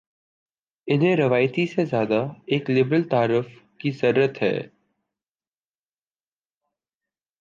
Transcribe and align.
انہیں 0.87 1.15
روایتی 1.15 1.65
سے 1.67 1.85
زیادہ 1.85 2.27
ایک 2.45 2.69
لبرل 2.69 3.03
تعارف 3.03 3.45
کی 3.77 3.91
ضرت 3.91 4.41
ہے۔ 4.41 4.67